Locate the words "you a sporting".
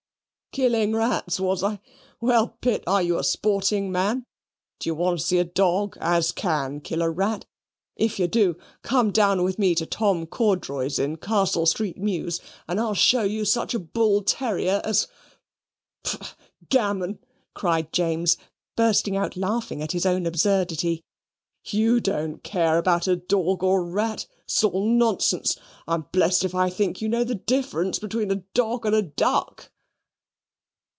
3.01-3.89